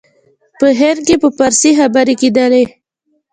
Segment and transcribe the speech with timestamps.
[0.59, 2.63] په هند کې په فارسي خبري کېدلې.